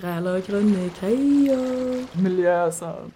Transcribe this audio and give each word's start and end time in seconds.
Græler 0.00 0.40
grønne 0.40 0.86
greier. 0.96 2.06
Miljø, 2.24 2.72
sånn. 2.72 3.12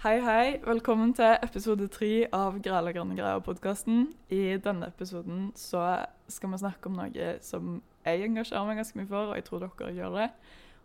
Hei, 0.00 0.16
hei. 0.24 0.56
Velkommen 0.64 1.12
til 1.18 1.34
episode 1.44 1.84
tre 1.92 2.24
av 2.32 2.56
Græla 2.64 2.88
grønne 2.96 3.12
greier-podkasten. 3.18 4.08
I 4.32 4.56
denne 4.64 4.88
episoden 4.88 5.52
så 5.52 6.08
skal 6.32 6.48
vi 6.54 6.62
snakke 6.62 6.88
om 6.88 6.96
noe 6.96 7.36
som 7.44 7.84
jeg 8.06 8.24
engasjerer 8.30 8.64
meg 8.70 8.80
ganske 8.80 8.96
mye 8.96 9.12
for, 9.12 9.28
og 9.28 9.36
jeg 9.36 9.44
tror 9.50 9.60
dere 9.66 9.92
gjør 9.98 10.12
det. 10.16 10.32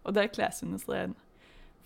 Og 0.04 0.09
det 0.12 0.20
er 0.25 0.36
klesindustrien. 0.41 1.16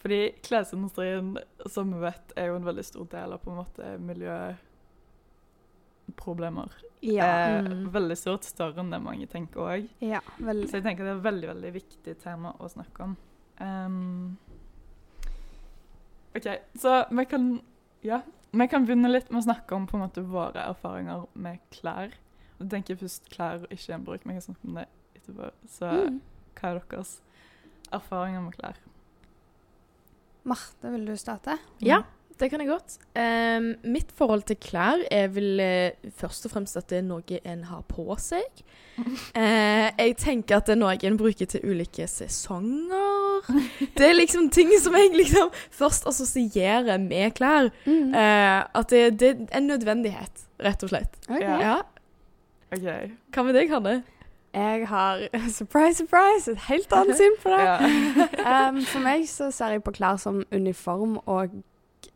Fordi 0.01 0.21
klesindustrien, 0.49 1.27
som 1.69 1.85
vi 1.93 2.01
vet, 2.07 2.25
er 2.33 2.49
jo 2.49 2.57
en 2.57 2.69
veldig 2.71 2.87
stor 2.89 3.05
del 3.13 3.29
av 3.37 3.39
på 3.45 3.53
en 3.53 3.61
måte 3.61 3.85
miljøproblemer. 4.09 6.73
Ja. 7.01 7.25
Eh, 7.25 7.61
Mm. 7.63 7.89
veldig 7.91 8.17
stort, 8.17 8.43
større 8.43 8.79
enn 8.79 8.89
det 8.91 9.01
mange 9.01 9.27
tenker 9.27 9.59
òg. 9.61 9.89
ja. 10.01 10.19
Så 10.39 10.71
jeg 10.71 10.83
tenker 10.83 11.03
det 11.05 11.13
er 11.13 11.17
et 11.17 11.23
veldig, 11.23 11.47
veldig 11.47 11.73
viktig 11.73 12.17
tema 12.19 12.53
å 12.59 12.69
snakke 12.69 13.03
om. 13.03 13.17
Um, 13.61 14.37
OK, 16.35 16.47
så 16.77 17.05
vi 17.09 17.25
kan 17.25 17.61
Ja, 18.01 18.21
vi 18.51 18.67
kan 18.67 18.85
begynne 18.85 19.09
litt 19.11 19.29
med 19.31 19.41
å 19.41 19.45
snakke 19.53 19.75
om 19.75 19.85
på 19.87 19.95
en 19.97 20.05
måte 20.07 20.23
våre 20.23 20.61
erfaringer 20.69 21.27
med 21.35 21.59
klær. 21.71 22.13
Og 22.61 22.69
tenker 22.69 22.95
først 22.95 23.27
klær 23.29 23.61
og 23.63 23.69
ikke 23.69 23.91
gjenbruk. 23.93 24.23
Vi 24.23 24.31
kan 24.31 24.41
snakke 24.41 24.65
om 24.67 24.75
det 24.75 24.87
etterpå. 25.15 25.51
Så 25.67 25.89
Mm. 26.07 26.21
hva 26.55 26.63
er 26.75 26.79
deres 26.79 27.21
erfaringer 27.91 28.41
med 28.43 28.53
klær? 28.57 28.75
Marte, 30.45 30.91
vil 30.91 31.05
du 31.05 31.13
starte? 31.17 31.57
Ja, 31.81 32.03
det 32.39 32.49
kan 32.51 32.61
jeg 32.63 32.69
godt. 32.71 32.97
Um, 33.19 33.73
mitt 33.91 34.11
forhold 34.15 34.45
til 34.47 34.57
klær 34.63 35.01
er 35.11 35.27
vel 35.33 35.59
uh, 35.59 36.11
først 36.15 36.47
og 36.47 36.53
fremst 36.53 36.77
at 36.79 36.89
det 36.91 37.01
er 37.01 37.07
noe 37.07 37.39
en 37.43 37.65
har 37.67 37.83
på 37.89 38.05
seg. 38.21 38.63
Uh, 38.99 39.89
jeg 39.99 40.15
tenker 40.19 40.59
at 40.59 40.69
det 40.69 40.77
er 40.77 40.81
noe 40.81 40.95
en 40.95 41.19
bruker 41.19 41.49
til 41.51 41.63
ulike 41.67 42.07
sesonger. 42.07 43.49
Det 43.97 44.07
er 44.07 44.15
liksom 44.15 44.49
ting 44.53 44.71
som 44.79 44.95
jeg 44.95 45.11
liksom 45.15 45.51
først 45.71 46.07
assosierer 46.07 46.97
med 47.01 47.35
klær. 47.37 47.69
Mm. 47.85 48.13
Eh, 48.15 48.63
at 48.79 48.89
det, 48.89 49.19
det 49.19 49.29
er 49.29 49.57
en 49.57 49.67
nødvendighet, 49.67 50.45
rett 50.63 50.83
og 50.83 50.89
slett. 50.89 51.19
Okay. 51.29 51.43
Ja. 51.43 51.59
Ja. 51.59 51.77
OK. 52.75 52.87
Hva 53.33 53.43
med 53.43 53.55
deg, 53.57 53.71
Hanne? 53.73 54.01
Jeg 54.53 54.87
har 54.87 55.27
surprise, 55.59 55.97
surprise, 55.97 56.51
et 56.51 56.57
helt 56.69 56.93
annet 56.93 57.17
syn 57.17 57.35
på 57.43 57.49
det. 57.49 57.61
Ja. 57.61 57.77
Um, 58.69 58.81
for 58.85 59.03
meg 59.03 59.27
så 59.29 59.51
ser 59.51 59.75
jeg 59.75 59.83
på 59.85 59.93
klær 59.93 60.17
som 60.17 60.41
uniform 60.51 61.19
og 61.25 61.53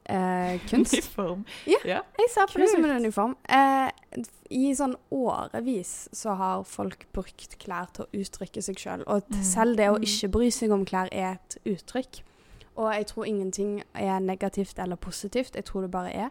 eh, 0.05 0.59
kunst. 0.69 0.93
Uniform. 0.93 1.45
Ja. 1.67 1.77
ja. 1.85 2.01
Jeg 2.19 2.29
ser 2.33 2.47
på 2.53 2.59
det 2.59 2.69
som 2.69 2.83
en 2.85 2.95
uniform. 3.03 3.35
Eh, 3.49 3.91
I 4.53 4.73
sånn 4.77 4.95
årevis 5.11 6.09
så 6.13 6.35
har 6.37 6.63
folk 6.63 7.07
brukt 7.13 7.57
klær 7.59 7.87
til 7.93 8.05
å 8.05 8.21
uttrykke 8.21 8.61
seg 8.61 8.75
sjøl. 8.77 9.03
Og 9.07 9.23
Mm. 9.29 9.43
selv 9.43 9.77
det 9.77 9.89
å 9.89 9.97
Mm. 9.97 10.03
ikke 10.03 10.31
bry 10.31 10.49
seg 10.51 10.71
om 10.71 10.85
klær 10.85 11.09
er 11.11 11.33
et 11.39 11.57
uttrykk. 11.65 12.21
Og 12.77 12.91
jeg 12.93 13.05
tror 13.07 13.25
ingenting 13.25 13.83
er 13.93 14.19
negativt 14.19 14.79
eller 14.79 14.95
positivt. 14.95 15.55
Jeg 15.55 15.65
tror 15.65 15.81
det 15.81 15.91
bare 15.91 16.13
er. 16.13 16.29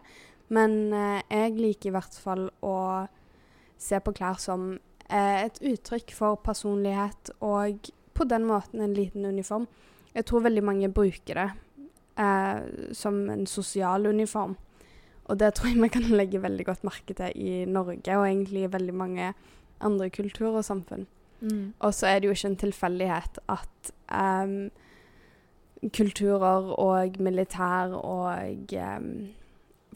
Men 0.49 0.93
eh, 0.93 1.21
jeg 1.31 1.55
liker 1.57 1.89
i 1.89 1.91
hvert 1.93 2.13
fall 2.19 2.49
å 2.61 3.07
se 3.77 3.99
på 3.99 4.13
klær 4.13 4.37
som 4.39 4.79
eh, 5.09 5.45
et 5.45 5.59
uttrykk 5.61 6.11
for 6.13 6.35
personlighet, 6.35 7.29
og 7.41 7.89
på 8.13 8.27
den 8.29 8.45
måten 8.45 8.81
en 8.81 8.93
liten 8.93 9.25
uniform. 9.25 9.67
Jeg 10.15 10.25
tror 10.25 10.41
veldig 10.45 10.63
mange 10.63 10.89
bruker 10.93 11.33
det 11.33 11.51
eh, 12.19 12.93
som 12.93 13.29
en 13.29 13.47
sosial 13.47 14.07
uniform. 14.07 14.55
Og 15.25 15.39
det 15.39 15.53
tror 15.55 15.71
jeg 15.71 15.81
vi 15.81 15.91
kan 15.93 16.07
legge 16.19 16.43
veldig 16.43 16.65
godt 16.65 16.83
merke 16.87 17.15
til 17.17 17.31
i 17.35 17.65
Norge, 17.65 18.17
og 18.17 18.27
egentlig 18.27 18.63
i 18.63 18.71
veldig 18.71 18.93
mange 18.93 19.33
andre 19.83 20.09
kulturer 20.09 20.61
og 20.61 20.65
samfunn. 20.65 21.07
Mm. 21.41 21.73
Og 21.79 21.93
så 21.93 22.07
er 22.07 22.19
det 22.19 22.29
jo 22.29 22.35
ikke 22.35 22.51
en 22.53 22.59
tilfeldighet 22.61 23.39
at 23.51 23.93
um, 24.15 24.71
kulturer 25.91 26.69
og 26.79 27.19
militær 27.19 27.95
og 27.99 28.75
um, 28.79 29.09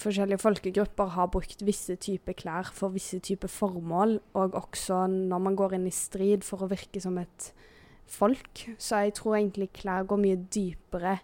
forskjellige 0.01 0.41
folkegrupper 0.43 1.13
har 1.15 1.31
brukt 1.31 1.63
visse 1.65 1.95
typer 1.95 2.35
klær 2.37 2.71
for 2.73 2.93
visse 2.93 3.19
typer 3.23 3.47
formål, 3.47 4.19
og 4.33 4.55
også 4.59 5.05
når 5.07 5.43
man 5.45 5.55
går 5.55 5.77
inn 5.77 5.87
i 5.87 5.95
strid 5.95 6.43
for 6.43 6.63
å 6.63 6.71
virke 6.71 7.01
som 7.01 7.17
et 7.21 7.51
folk. 8.07 8.67
Så 8.77 9.03
jeg 9.05 9.15
tror 9.19 9.37
egentlig 9.39 9.71
klær 9.75 10.07
går 10.07 10.21
mye 10.21 10.39
dypere 10.53 11.17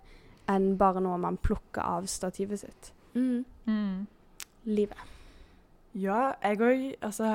enn 0.49 0.77
bare 0.77 1.01
noe 1.01 1.17
man 1.17 1.37
plukker 1.37 1.81
av 1.81 2.07
stativet 2.11 2.59
sitt. 2.59 2.93
Mm. 3.13 3.45
Mm. 3.65 4.07
Livet. 4.63 4.97
Ja, 5.93 6.31
jeg 6.41 6.61
òg 6.61 6.95
Altså 7.05 7.25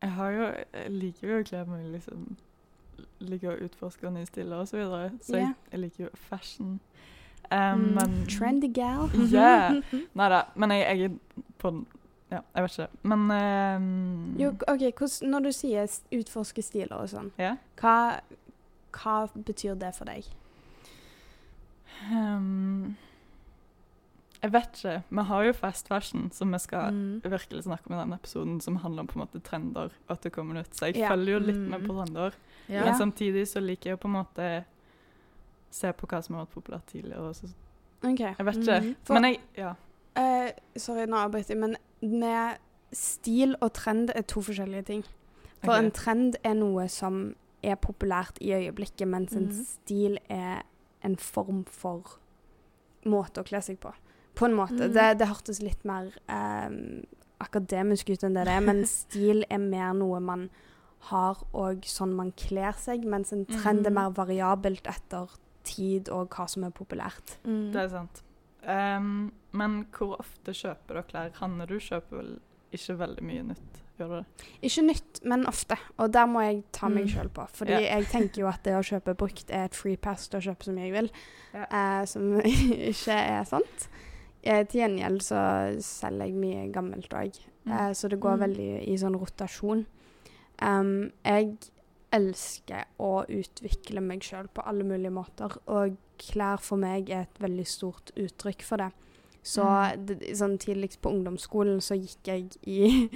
Jeg 0.00 0.10
har 0.10 0.30
jo 0.30 0.42
Jeg 0.72 0.90
liker 0.90 1.28
jo 1.28 1.40
å 1.40 1.44
kle 1.44 1.64
meg 1.68 1.90
liksom 1.92 2.22
Liker 3.20 3.50
å 3.52 3.66
utforske 3.66 4.10
nye 4.10 4.26
stiller 4.26 4.62
og 4.62 4.68
så 4.68 4.78
videre. 4.78 5.10
Så 5.20 5.36
jeg, 5.36 5.52
jeg 5.72 5.80
liker 5.80 6.04
jo 6.04 6.10
fashion. 6.14 6.78
Um, 7.52 7.58
Mm, 7.80 7.94
men 7.94 8.26
Trendy 8.30 8.68
gal. 8.72 9.10
Ja. 9.32 9.80
Nei 10.18 10.28
da. 10.30 10.42
Men 10.54 10.70
jeg, 10.70 10.80
jeg 10.80 11.10
er 11.10 11.42
på 11.58 11.70
den 11.70 11.86
Ja, 12.30 12.40
jeg 12.54 12.62
vet 12.62 12.78
ikke. 12.78 12.88
Men 13.02 13.20
um, 13.30 14.36
Jo, 14.40 14.52
ok, 14.68 14.92
hos, 15.00 15.22
Når 15.22 15.40
du 15.40 15.52
sier 15.52 15.98
utforske 16.12 16.62
stiler 16.62 16.96
og 16.96 17.08
sånn, 17.12 17.32
yeah. 17.38 17.56
hva, 17.80 18.20
hva 18.96 19.18
betyr 19.34 19.76
det 19.78 19.92
for 19.94 20.08
deg? 20.08 20.26
Um, 22.12 22.96
jeg 24.42 24.52
vet 24.52 24.76
ikke. 24.76 25.02
Vi 25.08 25.22
har 25.24 25.42
jo 25.46 25.52
fast 25.56 25.88
fashion, 25.88 26.30
som 26.32 26.52
vi 26.52 26.58
skal 26.58 26.92
Mm. 26.92 27.20
virkelig 27.24 27.62
snakke 27.64 27.86
om 27.90 27.94
i 27.96 28.00
denne 28.02 28.14
episoden, 28.14 28.60
som 28.60 28.76
handler 28.76 29.00
om 29.00 29.06
på 29.06 29.18
en 29.20 29.26
måte 29.26 29.40
trender 29.42 29.90
at 30.10 30.20
det 30.22 30.32
kommer 30.32 30.60
ut. 30.60 30.74
Så 30.76 30.86
jeg 30.86 30.96
yeah. 30.96 31.10
følger 31.10 31.32
jo 31.32 31.38
litt 31.38 31.56
Mm. 31.56 31.70
med 31.70 31.80
på 31.88 31.94
trender. 32.04 32.32
Yeah. 32.70 32.84
Men 32.84 32.94
samtidig 32.94 33.46
så 33.48 33.60
liker 33.60 33.90
jeg 33.90 33.98
å 33.98 34.00
på 34.02 34.08
en 34.08 34.24
måte 34.24 34.64
se 35.70 35.92
på 35.92 36.06
hva 36.06 36.22
som 36.22 36.34
har 36.34 36.44
vært 36.46 36.54
populært 36.62 36.86
tidligere. 36.86 37.20
Og 37.28 37.34
så, 37.36 37.48
okay. 38.02 38.34
jeg 38.38 38.46
vet 38.46 38.56
ikke. 38.56 38.80
Mm. 38.82 38.96
For- 39.04 39.14
Men 39.14 39.24
jeg 39.24 39.40
Ja. 39.56 39.74
Uh, 40.16 40.50
sorry, 40.76 41.06
nå 41.06 41.16
avbryter 41.16 41.48
jeg, 41.48 41.58
men 41.58 41.76
med 42.02 42.58
stil 42.92 43.56
og 43.60 43.72
trend 43.72 44.10
er 44.14 44.22
to 44.22 44.40
forskjellige 44.40 44.84
ting. 44.84 45.04
For 45.64 45.72
okay. 45.72 45.84
en 45.84 45.90
trend 45.90 46.36
er 46.44 46.54
noe 46.54 46.88
som 46.88 47.34
er 47.62 47.76
populært 47.76 48.36
i 48.40 48.50
øyeblikket, 48.52 49.08
mens 49.08 49.32
en 49.32 49.46
Mhm. 49.48 49.64
stil 49.64 50.18
er 50.28 50.62
en 51.04 51.16
form 51.20 51.64
for 51.68 52.16
måte 53.04 53.42
å 53.42 53.46
kle 53.46 53.60
seg 53.62 53.78
på. 53.82 53.92
På 54.34 54.48
en 54.48 54.56
måte. 54.56 54.88
Mm. 54.88 54.94
Det, 54.96 55.08
det 55.20 55.28
hørtes 55.30 55.60
litt 55.62 55.84
mer 55.86 56.08
eh, 56.32 56.70
akademisk 57.44 58.10
ut 58.14 58.24
enn 58.24 58.34
det 58.38 58.46
det 58.48 58.54
er, 58.56 58.64
men 58.64 58.84
stil 58.90 59.44
er 59.52 59.60
mer 59.62 59.92
noe 59.98 60.20
man 60.24 60.48
har 61.10 61.42
og 61.52 61.84
sånn 61.84 62.14
man 62.16 62.30
kler 62.40 62.72
seg, 62.80 63.04
mens 63.04 63.32
en 63.36 63.44
trend 63.50 63.84
er 63.84 63.92
Mhm. 63.92 63.98
mer 63.98 64.14
variabelt 64.16 64.86
etter 64.88 65.28
tid 65.64 66.08
og 66.12 66.30
hva 66.32 66.46
som 66.48 66.64
er 66.64 66.72
populært. 66.72 67.36
Mm. 67.44 67.72
Det 67.72 67.82
er 67.82 67.88
sant. 67.92 68.22
Um, 68.64 69.32
men 69.52 69.82
hvor 69.92 70.16
ofte 70.18 70.52
kjøper 70.56 70.94
dere 70.96 71.04
klær? 71.10 71.34
Hanne, 71.42 71.66
du 71.68 71.76
kjøper 71.76 72.16
vel 72.22 72.32
ikke 72.78 72.98
veldig 72.98 73.22
mye 73.24 73.42
nytt? 73.52 73.80
Gjør 73.98 74.08
du 74.10 74.14
det? 74.18 74.46
Ikke 74.66 74.82
nytt, 74.82 75.20
men 75.24 75.46
ofte. 75.46 75.76
Og 76.02 76.12
der 76.12 76.26
må 76.26 76.40
jeg 76.42 76.64
ta 76.72 76.88
meg 76.90 77.04
Mm. 77.04 77.10
sjøl 77.14 77.28
på. 77.30 77.44
Fordi 77.54 77.70
yeah. 77.76 77.98
jeg 78.00 78.06
tenker 78.10 78.40
jo 78.42 78.48
at 78.50 78.62
det 78.66 78.74
å 78.74 78.82
kjøpe 78.82 79.14
brukt 79.16 79.50
er 79.50 79.64
et 79.68 79.74
free 79.78 79.96
pass 79.96 80.28
til 80.28 80.40
å 80.40 80.42
kjøpe 80.48 80.64
så 80.66 80.72
mye 80.74 80.88
jeg 80.88 80.92
vil, 80.96 81.10
yeah. 81.54 81.66
eh, 82.00 82.04
som 82.10 82.40
ikke 82.90 83.14
er 83.14 83.44
sant. 83.44 83.88
Eh, 84.42 84.64
til 84.66 84.80
gjengjeld 84.82 85.22
så 85.22 85.38
selger 85.80 86.26
jeg 86.26 86.34
mye 86.34 86.72
gammelt 86.74 87.08
òg, 87.14 87.38
Mm. 87.64 87.72
eh, 87.72 87.92
så 87.96 88.08
det 88.10 88.18
går 88.20 88.36
Mm. 88.36 88.40
veldig 88.40 88.88
i 88.88 88.96
sånn 89.00 89.14
rotasjon. 89.18 89.86
Um, 90.62 91.12
jeg 91.24 91.56
elsker 92.12 92.84
å 93.02 93.24
utvikle 93.26 94.02
meg 94.04 94.20
sjøl 94.20 94.48
på 94.54 94.62
alle 94.66 94.84
mulige 94.86 95.10
måter, 95.14 95.56
og 95.66 95.96
klær 96.18 96.60
for 96.60 96.76
meg 96.76 97.08
er 97.10 97.22
et 97.22 97.40
veldig 97.42 97.66
stort 97.66 98.12
uttrykk 98.16 98.62
for 98.62 98.76
det. 98.76 98.90
Så 99.44 99.62
Mm. 99.64 100.22
sånn 100.34 100.58
tidligst 100.58 101.00
på 101.04 101.10
ungdomsskolen 101.12 101.80
så 101.84 101.94
gikk 102.00 102.24
jeg 102.24 102.46
i 102.66 103.10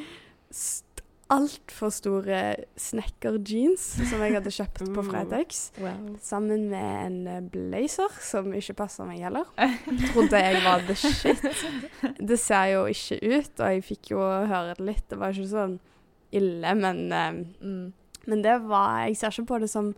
altfor 1.29 1.91
store 1.93 2.39
snekkerjeans 2.81 3.83
som 4.09 4.23
jeg 4.25 4.33
hadde 4.39 4.53
kjøpt 4.55 4.79
på 4.95 5.03
Uh. 5.03 5.09
Fretex. 5.11 5.59
Wow. 5.81 6.15
Sammen 6.25 6.69
med 6.71 7.07
en 7.07 7.19
eh, 7.29 7.41
blazer 7.53 8.15
som 8.25 8.49
ikke 8.57 8.77
passer 8.79 9.05
meg 9.09 9.21
heller. 9.27 9.45
Trodde 10.15 10.41
jeg 10.41 10.63
var 10.65 10.85
the 10.89 10.97
shit. 10.97 11.43
Det 12.31 12.39
ser 12.41 12.71
jo 12.73 12.87
ikke 12.89 13.19
ut, 13.21 13.53
og 13.61 13.75
jeg 13.75 13.85
fikk 13.91 14.11
jo 14.15 14.23
høre 14.23 14.73
det 14.79 14.87
litt. 14.89 15.05
Det 15.13 15.19
var 15.21 15.37
ikke 15.37 15.51
sånn 15.53 15.77
ille, 16.33 16.75
men, 16.81 17.03
eh, 17.13 17.33
Mm. 17.61 17.93
men 18.27 18.43
det 18.45 18.57
var 18.69 19.07
Jeg 19.09 19.17
ser 19.17 19.29
ikke 19.37 19.47
på 19.53 19.61
det 19.61 19.69
som 19.71 19.95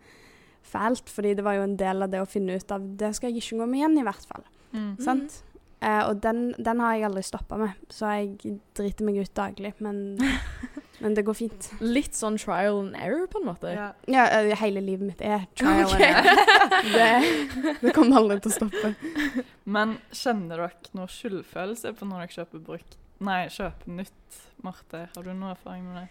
fælt, 0.66 1.08
fordi 1.08 1.34
det 1.36 1.44
var 1.44 1.54
jo 1.58 1.62
en 1.62 1.76
del 1.76 2.02
av 2.02 2.10
det 2.10 2.20
å 2.22 2.26
finne 2.28 2.54
ut 2.58 2.70
av 2.74 2.82
Det 2.96 3.14
skal 3.16 3.30
jeg 3.32 3.42
ikke 3.42 3.58
gå 3.62 3.68
med 3.70 3.78
igjen, 3.80 3.98
i 3.98 4.02
hvert 4.06 4.26
fall. 4.26 4.42
Mm. 4.74 4.96
Sant? 5.02 5.42
Eh, 5.80 6.02
og 6.04 6.20
den, 6.20 6.50
den 6.60 6.80
har 6.82 6.96
jeg 6.96 7.06
aldri 7.08 7.22
stoppa 7.24 7.56
med, 7.60 7.76
så 7.88 8.12
jeg 8.18 8.58
driter 8.76 9.06
meg 9.06 9.20
ut 9.22 9.32
daglig. 9.36 9.72
Men, 9.80 10.20
men 11.02 11.16
det 11.16 11.24
går 11.24 11.38
fint. 11.38 11.70
Litt 11.80 12.18
sånn 12.18 12.36
trial 12.40 12.82
and 12.82 12.98
error, 13.00 13.24
på 13.32 13.40
en 13.40 13.48
måte. 13.48 13.72
Ja. 13.72 13.90
Ja, 14.10 14.26
uh, 14.28 14.52
hele 14.60 14.82
livet 14.84 15.12
mitt 15.12 15.24
er 15.24 15.46
trial 15.58 15.86
okay. 15.88 16.12
and 16.12 16.32
error. 16.32 16.56
Det, 16.80 17.76
det 17.82 17.92
kommer 17.92 18.22
aldri 18.22 18.38
til 18.40 18.52
å 18.52 18.54
stoppe. 18.54 19.44
Men 19.68 19.98
kjenner 20.16 20.62
dere 20.62 20.96
noe 20.96 21.10
skyldfølelse 21.12 21.92
på 21.98 22.08
når 22.08 22.22
dere 22.24 22.36
kjøper 22.38 22.62
brukt? 22.64 22.96
Nei, 23.20 23.42
kjøper 23.52 23.96
nytt, 23.98 24.38
Marte. 24.64 25.02
Har 25.12 25.26
du 25.26 25.32
noe 25.34 25.52
erfaring 25.52 25.84
med 25.90 25.98
det? 26.00 26.06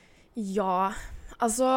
Ja, 0.53 0.91
altså 1.41 1.71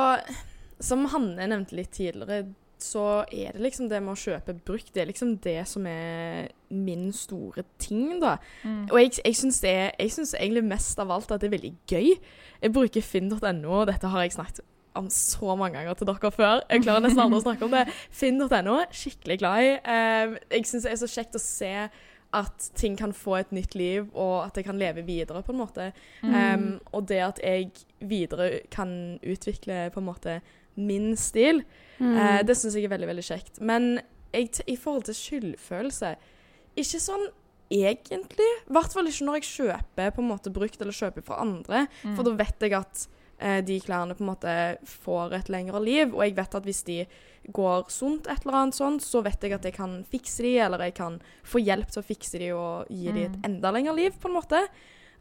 som 0.82 1.06
Hanne 1.12 1.46
nevnte 1.46 1.76
litt 1.78 1.92
tidligere, 1.94 2.52
så 2.82 3.04
er 3.30 3.54
det 3.54 3.62
liksom 3.62 3.88
det 3.90 4.02
med 4.02 4.14
å 4.14 4.18
kjøpe 4.18 4.56
brukt, 4.66 4.90
det 4.94 5.04
er 5.04 5.08
liksom 5.10 5.36
det 5.44 5.60
som 5.70 5.86
er 5.88 6.50
min 6.72 7.10
store 7.14 7.64
ting, 7.82 8.18
da. 8.22 8.36
Mm. 8.64 8.84
Og 8.90 8.98
jeg, 9.00 9.14
jeg 9.20 9.38
syns 9.38 9.60
det 9.60 9.72
Jeg 9.72 10.12
syns 10.14 10.34
egentlig 10.38 10.64
mest 10.64 11.00
av 11.02 11.10
alt 11.12 11.30
at 11.32 11.42
det 11.42 11.50
er 11.50 11.56
veldig 11.56 11.72
gøy. 11.90 12.12
Jeg 12.62 12.74
bruker 12.74 13.04
finn.no, 13.04 13.72
og 13.80 13.88
dette 13.90 14.12
har 14.12 14.26
jeg 14.26 14.36
snakket 14.36 14.64
om 14.98 15.08
så 15.10 15.54
mange 15.56 15.78
ganger 15.78 15.96
til 15.96 16.08
dere 16.08 16.30
før. 16.32 16.62
Jeg 16.68 16.84
klarer 16.84 17.04
nesten 17.04 17.22
aldri 17.24 17.40
å 17.40 17.44
snakke 17.46 17.66
om 17.66 17.76
det. 17.76 17.84
Finn.no, 18.20 18.78
skikkelig 18.92 19.38
glad 19.40 19.64
i. 19.64 19.70
Eh, 19.94 20.34
jeg 20.58 20.68
syns 20.68 20.86
det 20.86 20.92
er 20.92 21.00
så 21.00 21.10
kjekt 21.10 21.38
å 21.38 21.42
se 21.42 21.72
at 22.32 22.70
ting 22.74 22.96
kan 22.96 23.12
få 23.12 23.36
et 23.40 23.50
nytt 23.52 23.74
liv, 23.76 24.06
og 24.14 24.46
at 24.46 24.56
jeg 24.56 24.64
kan 24.64 24.78
leve 24.80 25.02
videre, 25.04 25.42
på 25.42 25.52
en 25.52 25.58
måte. 25.58 25.90
Mm. 26.22 26.34
Um, 26.34 26.80
og 26.92 27.06
det 27.08 27.18
at 27.20 27.40
jeg 27.44 27.70
videre 28.00 28.60
kan 28.70 29.18
utvikle 29.22 29.90
på 29.92 30.00
en 30.00 30.06
måte 30.08 30.40
min 30.76 31.16
stil, 31.16 31.64
Mm. 32.00 32.16
uh, 32.16 32.40
det 32.42 32.56
syns 32.56 32.74
jeg 32.74 32.84
er 32.88 32.90
veldig, 32.90 33.06
veldig 33.06 33.22
kjekt. 33.22 33.60
Men 33.60 34.00
jeg, 34.32 34.48
i 34.66 34.74
forhold 34.76 35.04
til 35.04 35.14
skyldfølelse 35.14 36.16
Ikke 36.74 36.98
sånn 36.98 37.26
egentlig. 37.70 38.48
I 38.68 38.72
hvert 38.72 38.92
fall 38.92 39.06
ikke 39.06 39.26
når 39.28 39.38
jeg 39.38 39.48
kjøper 39.50 40.10
på 40.16 40.22
en 40.22 40.28
måte 40.30 40.50
brukt 40.50 40.80
eller 40.80 40.96
kjøper 40.96 41.22
fra 41.22 41.38
andre. 41.44 41.86
Mm. 42.02 42.16
For 42.16 42.24
da 42.24 42.32
vet 42.40 42.64
jeg 42.64 42.72
at 42.72 43.06
de 43.66 43.80
klærne 43.82 44.14
på 44.14 44.22
en 44.22 44.28
måte 44.30 44.52
får 44.86 45.32
et 45.34 45.48
lengre 45.50 45.80
liv, 45.82 46.14
og 46.14 46.22
jeg 46.24 46.36
vet 46.36 46.54
at 46.54 46.62
hvis 46.68 46.82
de 46.86 47.06
går 47.50 47.88
sunt 47.90 48.28
et 48.30 48.44
eller 48.44 48.54
annet 48.60 48.74
sånt, 48.76 49.02
så 49.02 49.22
vet 49.24 49.42
jeg 49.42 49.52
at 49.56 49.64
jeg 49.66 49.74
kan 49.74 50.04
fikse 50.10 50.42
de, 50.46 50.52
eller 50.62 50.78
jeg 50.86 50.94
kan 50.94 51.16
få 51.42 51.58
hjelp 51.58 51.90
til 51.90 52.02
å 52.02 52.06
fikse 52.06 52.38
de 52.38 52.52
og 52.54 52.86
gi 52.88 53.10
de 53.12 53.24
et 53.24 53.32
Mm. 53.36 53.42
enda 53.48 53.72
lengre 53.74 53.96
liv, 53.96 54.12
på 54.20 54.28
en 54.30 54.36
måte. 54.36 54.60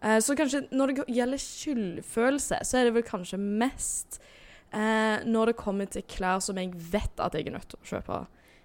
Eh, 0.03 0.19
så 0.21 0.35
kanskje 0.37 0.67
når 0.71 0.87
det 0.93 1.07
gjelder 1.07 1.37
skyldfølelse, 1.41 2.59
så 2.65 2.77
er 2.79 2.83
det 2.89 2.93
vel 2.93 3.03
kanskje 3.07 3.39
mest 3.39 4.19
eh, 4.73 5.23
når 5.25 5.51
det 5.51 5.57
kommer 5.59 5.89
til 5.91 6.03
klær 6.07 6.39
som 6.41 6.57
jeg 6.61 6.71
vet 6.75 7.19
at 7.19 7.33
jeg 7.33 7.47
er 7.47 7.51
nødt 7.57 7.67
til 7.73 7.79
å 7.81 7.89
kjøpe 7.89 8.19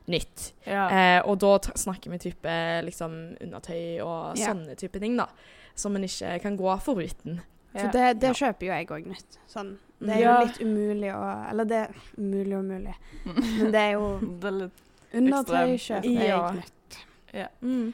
nytt. 0.08 0.52
Ja. 0.66 0.84
Eh, 0.88 1.22
og 1.26 1.40
da 1.42 1.56
snakker 1.74 2.12
vi 2.12 2.18
type 2.28 2.52
liksom 2.86 3.36
undertøy 3.42 4.00
og 4.04 4.36
Ja. 4.38 4.52
sånne 4.52 4.76
type 4.78 5.00
ting, 5.00 5.16
da. 5.16 5.26
Som 5.74 5.96
en 5.96 6.04
ikke 6.04 6.40
kan 6.42 6.56
gå 6.56 6.76
foruten. 6.80 7.40
For 7.80 7.92
det, 7.92 8.20
det 8.20 8.28
Ja. 8.28 8.32
kjøper 8.32 8.60
jo 8.66 8.72
jeg 8.72 8.88
òg 8.88 9.06
nytt. 9.06 9.38
Sånn. 9.48 9.76
Det 10.00 10.10
er 10.10 10.20
Ja. 10.20 10.40
jo 10.40 10.46
litt 10.46 10.60
umulig 10.60 11.12
å 11.14 11.50
Eller 11.50 11.64
det 11.64 11.76
er 11.76 11.94
umulig 12.18 12.52
og 12.56 12.64
umulig. 12.64 12.94
Men 13.24 13.72
det 13.72 13.80
er 13.80 13.92
jo 13.92 14.18
Det 14.40 14.44
er 14.44 14.58
litt 14.60 14.82
undertøy 15.14 15.76
kjøper 15.78 16.04
jeg 16.04 16.28
Ja. 16.28 16.50
nytt. 16.52 17.52
Mm. 17.62 17.92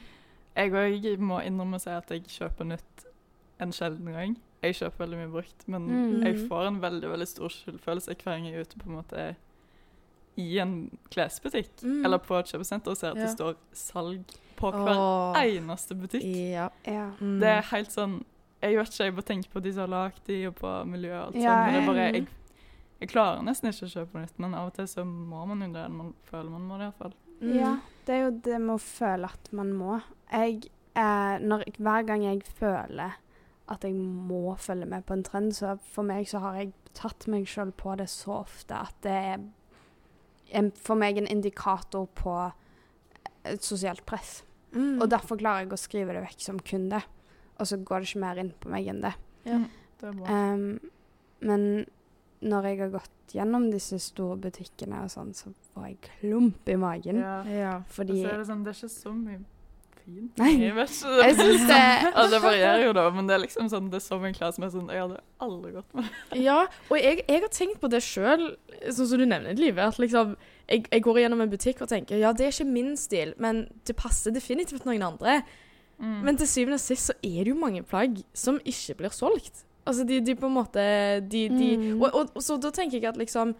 Jeg 0.55 0.71
òg 0.71 1.17
må 1.19 1.39
innrømme 1.43 1.75
å 1.75 1.81
si 1.81 1.89
at 1.89 2.09
jeg 2.09 2.23
kjøper 2.27 2.65
nytt 2.65 3.05
en 3.59 3.71
sjelden 3.71 4.11
gang. 4.13 4.37
Jeg 4.63 4.75
kjøper 4.75 4.97
veldig 5.05 5.17
mye 5.17 5.31
brukt, 5.31 5.67
men 5.67 5.87
Mm. 5.87 6.23
jeg 6.23 6.47
får 6.49 6.67
en 6.67 6.79
veldig 6.81 7.09
veldig 7.09 7.27
stor 7.27 7.49
skyldfølelse 7.49 8.15
hver 8.15 8.23
gang 8.23 8.45
jeg 8.45 8.55
er 8.55 8.61
ute 8.61 8.77
på 8.79 8.85
en 8.89 8.95
måte 9.03 9.35
i 10.37 10.57
en 10.59 10.89
klesbutikk 11.11 11.81
Mm. 11.83 12.05
eller 12.05 12.17
på 12.19 12.39
et 12.39 12.45
kjøpesenter 12.45 12.87
og 12.91 12.97
ser 12.97 13.11
at 13.11 13.17
Ja. 13.17 13.25
det 13.25 13.37
står 13.37 13.55
salg 13.73 14.23
på 14.57 14.71
hver 14.71 14.95
Åh. 14.97 15.35
eneste 15.35 15.95
butikk. 15.95 16.23
Ja. 16.23 16.69
Ja. 16.85 17.11
Mm. 17.19 17.39
Det 17.39 17.49
er 17.49 17.61
helt 17.61 17.89
sånn 17.91 18.23
Jeg 18.63 18.77
vet 18.79 18.93
ikke, 18.93 19.03
jeg 19.09 19.15
bare 19.17 19.27
tenker 19.27 19.51
på 19.53 19.61
de 19.65 19.73
som 19.75 19.83
har 19.83 19.91
lagd 19.91 20.21
de, 20.29 20.37
og 20.47 20.55
på 20.61 20.71
miljøet 20.87 21.19
og 21.19 21.25
alt 21.27 21.35
Ja, 21.41 21.51
sånt. 21.51 21.65
Men 21.65 21.73
det 21.73 21.81
er 21.81 21.87
bare, 21.89 22.05
jeg- 22.07 22.27
jeg, 23.01 23.09
klarer 23.11 23.41
nesten 23.43 23.69
ikke 23.69 23.87
å 23.89 23.93
kjøpe 23.93 24.21
nytt, 24.21 24.37
men 24.39 24.53
av 24.55 24.67
og 24.69 24.73
til 24.77 24.85
så 24.87 25.03
må 25.05 25.45
man 25.49 25.65
jo 25.65 25.73
det. 25.73 25.87
Man 25.91 26.13
føler 26.29 26.49
man 26.53 26.67
må 26.69 26.77
det 26.79 26.87
iallfall. 26.87 27.13
Mm. 27.41 27.55
Ja, 27.59 27.73
det 28.05 28.15
er 28.15 28.23
jo 28.23 28.31
det 28.45 28.61
med 28.61 28.75
å 28.75 28.79
føle 28.79 29.25
at 29.25 29.51
man 29.51 29.73
må. 29.73 29.97
Jeg, 30.31 30.69
eh, 30.95 31.35
når, 31.43 31.65
hver 31.77 32.05
gang 32.07 32.23
jeg 32.23 32.43
føler 32.47 33.17
at 33.67 33.81
jeg 33.83 33.93
må 33.95 34.55
følge 34.59 34.85
med 34.87 35.05
på 35.05 35.13
en 35.13 35.23
trend, 35.23 35.51
så 35.55 35.77
for 35.79 36.03
meg 36.03 36.25
så 36.27 36.39
har 36.39 36.55
jeg 36.55 36.73
tatt 36.93 37.27
meg 37.27 37.45
sjøl 37.45 37.71
på 37.75 37.97
det 37.97 38.07
så 38.11 38.39
ofte 38.43 38.71
at 38.75 38.95
det 39.01 39.11
er 39.11 39.39
en, 40.53 40.71
for 40.71 40.95
meg 40.95 41.17
en 41.17 41.27
indikator 41.27 42.07
på 42.15 42.51
et 43.43 43.63
sosialt 43.63 44.05
press. 44.05 44.43
Mm. 44.73 45.01
Og 45.01 45.09
derfor 45.09 45.37
klarer 45.37 45.65
jeg 45.65 45.73
å 45.75 45.79
skrive 45.79 46.13
det 46.15 46.23
vekk 46.23 46.39
som 46.41 46.59
kun 46.59 46.89
det. 46.89 47.03
Og 47.59 47.67
så 47.69 47.77
går 47.85 47.99
det 48.03 48.09
ikke 48.09 48.23
mer 48.25 48.41
inn 48.41 48.51
på 48.59 48.69
meg 48.73 48.87
enn 48.91 49.01
det. 49.05 49.13
Ja. 49.45 49.59
Det 50.01 50.09
er 50.09 50.17
bra. 50.19 50.37
Um, 50.53 50.79
men 51.43 51.85
når 52.43 52.65
jeg 52.71 52.79
har 52.81 52.89
gått 52.97 53.33
gjennom 53.33 53.69
disse 53.71 53.97
store 54.03 54.35
butikkene 54.43 55.03
og 55.05 55.11
sånn, 55.13 55.31
så 55.37 55.53
får 55.73 55.85
jeg 55.87 55.97
klump 56.09 56.69
i 56.69 56.75
magen. 56.79 57.21
ja. 57.23 57.37
Ja. 57.47 57.73
Fordi 57.89 58.19
Og 58.21 58.27
så 58.27 58.33
er 58.33 58.37
det 58.43 58.47
sånn, 58.49 58.63
det 58.65 58.73
er 58.73 58.79
ikke 58.81 58.89
så 58.93 59.13
mye 59.15 59.39
fint. 60.03 60.37
Nei. 60.41 60.49
Jeg 60.59 60.75
vet 60.75 60.91
ikke. 60.91 61.13
Jeg 61.27 61.35
synes 61.39 61.63
det- 61.69 62.13
ja, 62.17 62.25
det 62.33 62.41
varierer 62.43 62.83
jo 62.85 62.93
da, 62.97 63.05
men 63.15 63.27
det 63.29 63.35
er 63.37 63.43
liksom 63.45 63.69
sånn, 63.71 63.89
det 63.93 64.01
er 64.01 64.03
så 64.03 64.19
mye 64.19 64.33
klær 64.35 64.51
som 64.53 64.65
er 64.67 64.73
sånn, 64.73 64.89
jeg 64.91 64.99
hadde 65.05 65.21
aldri 65.39 65.71
gått 65.77 65.93
med 65.95 66.09
det. 66.09 66.41
ja, 66.47 66.57
og 66.89 66.97
jeg, 66.99 67.23
jeg 67.29 67.41
har 67.45 67.53
tenkt 67.55 67.79
på 67.79 67.89
det 67.93 68.01
sjøl, 68.03 68.49
sånn 68.89 69.07
som 69.13 69.17
du 69.23 69.25
nevner, 69.25 69.55
Live. 69.55 69.79
At 69.79 70.01
liksom 70.03 70.35
jeg, 70.67 70.83
jeg 70.91 71.01
går 71.07 71.21
gjennom 71.23 71.41
en 71.45 71.49
butikk 71.53 71.81
og 71.85 71.89
tenker 71.91 72.19
ja, 72.19 72.33
det 72.35 72.49
er 72.49 72.51
ikke 72.57 72.67
min 72.75 72.97
stil, 72.99 73.31
men 73.39 73.69
det 73.87 73.95
passer 73.95 74.35
definitivt 74.35 74.83
noen 74.89 75.03
andre. 75.07 75.39
Mm. 75.99 76.17
Men 76.25 76.37
til 76.37 76.47
syvende 76.47 76.79
og 76.79 76.83
sist 76.83 77.11
så 77.11 77.13
er 77.23 77.43
det 77.45 77.53
jo 77.53 77.59
mange 77.59 77.83
plagg 77.83 78.17
som 78.33 78.57
ikke 78.65 78.95
blir 78.99 79.13
solgt. 79.15 79.63
Altså 79.85 80.03
de, 80.07 80.21
de 80.23 80.35
på 80.35 80.47
en 80.47 80.53
måte 80.55 80.83
de, 81.27 81.47
de, 81.51 81.77
Mm. 81.77 82.01
og, 82.01 82.09
og, 82.15 82.29
og 82.35 82.41
så 82.43 82.57
da 82.59 82.71
tenker 82.71 82.97
jeg 83.01 83.05
at 83.11 83.17
liksom 83.19 83.55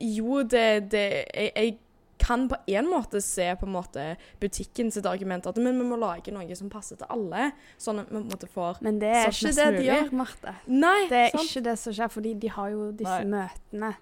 Jo, 0.00 0.42
det, 0.42 0.90
det 0.92 1.04
jeg, 1.34 1.52
jeg 1.56 1.78
kan 2.18 2.48
på 2.50 2.56
en 2.66 2.86
måte 2.90 3.20
se 3.22 3.44
på 3.60 3.66
en 3.66 3.72
måte 3.76 4.04
butikken 4.42 4.90
sitt 4.90 5.06
argument 5.06 5.46
at 5.46 5.56
men 5.62 5.78
vi 5.78 5.86
må 5.86 5.96
lage 5.98 6.32
noe 6.34 6.56
som 6.58 6.68
passer 6.70 6.98
til 6.98 7.06
alle. 7.14 7.52
Sånn 7.78 8.00
at 8.02 8.08
vi 8.10 8.16
på 8.16 8.22
en 8.24 8.28
måte 8.32 8.48
får 8.50 8.80
Men 8.82 8.98
det 8.98 9.12
er 9.14 9.30
ikke 9.30 9.52
det 9.54 9.68
de 9.78 9.84
gjør, 9.86 10.10
Marte. 10.18 10.54
Nei! 10.66 11.06
Det 11.10 11.20
er 11.28 11.30
sant? 11.36 11.46
ikke 11.46 11.62
det 11.68 11.76
som 11.78 11.94
skjer, 11.94 12.10
fordi 12.10 12.34
de 12.42 12.50
har 12.56 12.70
jo 12.74 12.90
disse 12.98 13.24
møtene 13.30 13.94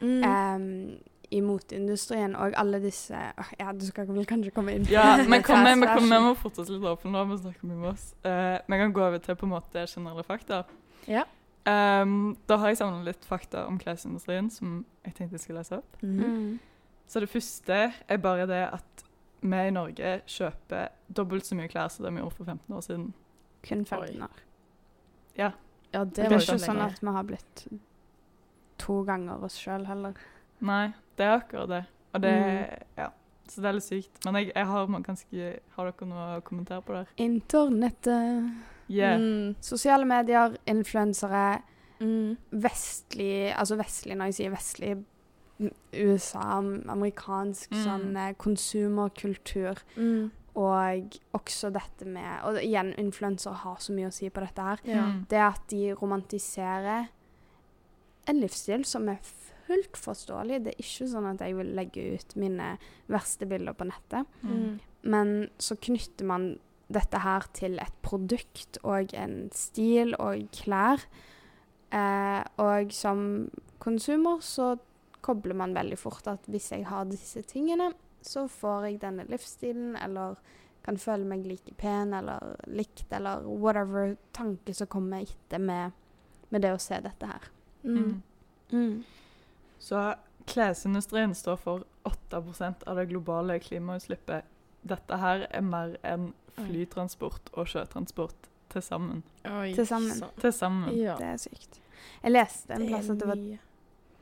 Mm. 0.00 0.22
ehm, 0.24 0.68
i 1.30 1.40
moteindustrien 1.44 2.34
og 2.34 2.56
alle 2.58 2.80
disse 2.82 3.18
Ja, 3.58 3.72
du 3.72 3.84
skal 3.86 4.08
vel 4.10 4.26
kanskje 4.26 4.50
komme 4.54 4.74
inn 4.74 4.86
Ja, 4.90 5.20
men 5.22 5.44
kom, 5.46 5.62
med, 5.62 5.78
vi, 5.78 5.90
vi 6.02 6.22
må 6.24 6.32
forte 6.38 6.64
oss 6.64 6.72
litt 6.72 6.86
opp, 6.90 7.04
nå 7.06 7.22
vi 7.30 7.38
snakker 7.38 7.68
mye 7.70 7.82
med 7.84 7.90
oss. 7.92 8.08
Uh, 8.26 8.56
vi 8.66 8.80
kan 8.82 8.96
gå 8.96 9.04
over 9.04 9.22
til 9.22 9.38
på 9.38 9.46
en 9.46 9.54
måte 9.54 9.84
generelle 9.86 10.24
fakta. 10.26 10.64
Ja. 11.06 11.26
Um, 11.68 12.34
da 12.48 12.56
har 12.56 12.72
jeg 12.72 12.80
samlet 12.80 13.12
litt 13.12 13.28
fakta 13.28 13.66
om 13.68 13.78
klesindustrien 13.78 14.50
som 14.50 14.80
jeg 15.04 15.14
tenkte 15.14 15.38
jeg 15.38 15.44
skulle 15.44 15.62
lese 15.62 15.78
opp. 15.78 16.02
Mhm. 16.02 16.18
Mm. 16.24 16.58
Så 17.10 17.20
det 17.20 17.28
første 17.28 17.78
er 18.08 18.18
bare 18.22 18.46
det 18.46 18.62
at 18.70 19.04
vi 19.40 19.62
i 19.66 19.72
Norge 19.74 20.20
kjøper 20.30 20.92
dobbelt 21.08 21.46
så 21.46 21.56
mye 21.58 21.70
klær 21.70 21.88
som 21.90 22.04
det 22.04 22.12
vi 22.14 22.22
gjorde 22.22 22.36
for 22.36 22.44
15 22.44 22.76
år 22.76 22.84
siden. 22.86 23.06
Kun 23.66 23.84
15 23.84 24.22
år. 24.22 24.42
Ja. 25.36 25.50
Ja, 25.92 26.04
det 26.04 26.16
Det 26.16 26.26
er 26.26 26.36
ikke 26.38 26.58
sånn 26.62 26.82
at 26.84 27.00
vi 27.02 27.14
har 27.16 27.26
blitt 27.26 27.64
to 28.78 29.02
ganger 29.08 29.42
oss 29.44 29.58
sjøl 29.58 29.86
heller. 29.88 30.14
Nei, 30.60 30.92
det 31.16 31.26
er 31.26 31.38
akkurat 31.40 31.68
det. 31.68 31.84
Og 32.14 32.20
det 32.22 32.34
Ja. 32.98 33.08
Så 33.48 33.60
det 33.62 33.66
er 33.68 33.72
litt 33.72 33.82
sykt. 33.82 34.24
Men 34.24 34.34
jeg, 34.34 34.52
jeg 34.54 34.66
har 34.66 34.86
ganske 34.86 35.60
Har 35.76 35.84
dere 35.90 36.06
noe 36.06 36.38
å 36.38 36.42
kommentere 36.42 36.82
på 36.82 36.92
der? 36.94 37.06
Internettet, 37.18 38.52
Yeah. 38.90 39.16
Mm. 39.18 39.54
sosiale 39.60 40.04
medier, 40.04 40.56
influensere, 40.66 41.62
Mm. 42.00 42.36
vestlig 42.52 43.54
Altså 43.54 43.76
vestlig, 43.76 44.16
når 44.16 44.24
jeg 44.26 44.34
sier 44.34 44.50
vestlig 44.50 45.04
USA, 45.92 46.40
amerikansk 46.88 47.70
Mm. 47.70 47.84
sånn 47.84 48.16
eh, 48.16 48.34
konsumerkultur. 48.34 49.76
Mm. 49.96 50.30
Og 50.56 51.18
også 51.34 51.70
dette 51.72 52.04
med 52.06 52.42
Og 52.44 52.54
igjen, 52.62 52.94
influensere 52.98 53.54
har 53.54 53.76
så 53.76 53.92
mye 53.92 54.08
å 54.08 54.12
si 54.12 54.28
på 54.30 54.40
dette 54.40 54.62
her. 54.62 54.78
Ja. 54.84 55.02
Mm. 55.06 55.26
Det 55.28 55.38
at 55.38 55.60
de 55.68 55.94
romantiserer 55.94 57.08
en 58.26 58.40
livsstil 58.40 58.84
som 58.84 59.08
er 59.08 59.18
fullt 59.70 59.98
forståelig. 59.98 60.60
Det 60.64 60.74
er 60.74 60.84
ikke 60.84 61.08
sånn 61.14 61.30
at 61.30 61.44
jeg 61.46 61.56
vil 61.58 61.72
legge 61.78 62.06
ut 62.16 62.36
mine 62.40 62.74
verste 63.10 63.48
bilder 63.50 63.78
på 63.78 63.86
nettet. 63.88 64.38
Mm. 64.42 64.80
Men 65.14 65.34
så 65.62 65.78
knytter 65.80 66.28
man 66.28 66.50
dette 66.90 67.22
her 67.22 67.46
til 67.54 67.78
et 67.78 67.96
produkt 68.02 68.80
og 68.82 69.14
en 69.14 69.44
stil 69.54 70.16
og 70.18 70.48
klær. 70.56 71.02
Eh, 71.94 72.42
og 72.62 72.92
som 72.94 73.22
konsumer 73.82 74.42
så 74.44 74.74
kobler 75.24 75.56
man 75.58 75.74
veldig 75.76 75.98
fort 75.98 76.28
at 76.30 76.46
hvis 76.50 76.70
jeg 76.72 76.86
har 76.88 77.08
disse 77.10 77.42
tingene, 77.48 77.92
så 78.22 78.46
får 78.50 78.86
jeg 78.86 79.00
denne 79.02 79.24
livsstilen, 79.30 79.94
eller 79.96 80.36
kan 80.84 80.96
føle 81.00 81.28
meg 81.28 81.44
like 81.48 81.74
pen 81.80 82.14
eller 82.16 82.56
likt, 82.72 83.06
eller 83.12 83.44
whatever 83.44 84.14
tanke 84.36 84.74
som 84.76 84.88
kommer 84.90 85.24
etter 85.24 85.60
med, 85.60 85.96
med 86.48 86.64
det 86.64 86.72
å 86.74 86.80
se 86.80 87.00
dette 87.04 87.28
her. 87.28 87.50
Mm. 87.84 88.20
Mm. 88.72 89.02
Så 89.80 90.00
klesindustrien 90.50 91.34
står 91.34 91.56
for 91.60 91.84
8% 92.04 92.84
av 92.86 92.96
det 93.00 93.06
globale 93.10 93.58
klimautslippet. 93.62 94.44
Dette 94.82 95.18
her 95.20 95.46
er 95.50 95.64
mer 95.64 95.96
enn 96.06 96.30
flytransport 96.56 97.50
og 97.56 97.68
sjøtransport 97.68 98.48
til 98.72 98.82
sammen. 98.84 99.22
Til 99.44 99.86
sammen. 99.88 100.22
Til 100.40 100.52
sammen. 100.54 100.94
Ja. 100.96 101.16
Det 101.20 101.26
er 101.34 101.40
sykt. 101.42 101.80
Jeg 102.22 102.32
leste 102.32 102.74
en 102.76 102.84
er 102.86 102.92
plass 102.94 103.10
at 103.12 103.18
det 103.20 103.28
var 103.28 103.40
mye. 103.40 103.58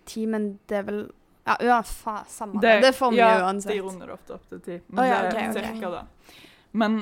ti, 0.09 0.27
men 0.27 0.59
det 0.71 0.79
er 0.79 0.83
vel 0.89 1.01
Ja, 1.49 1.55
ja 1.65 1.77
fa, 1.83 2.25
samme 2.29 2.61
det. 2.61 2.69
Det- 2.83 2.83
Det 2.83 2.95
får 2.97 3.11
vi 3.11 3.17
ja, 3.17 3.29
uansett. 3.47 3.73
De 3.73 3.81
runder 3.81 4.07
det 4.07 4.13
ofte 4.15 4.35
opp 4.35 4.49
til 4.51 4.61
ti. 4.61 4.81
Men 4.89 4.99
oh, 5.05 5.09
ja, 5.09 5.23
det 5.23 5.29
er 5.29 5.33
okay, 5.33 5.49
ok. 5.49 5.55
cirka 5.75 5.91
da. 5.91 6.03
Men 6.73 6.99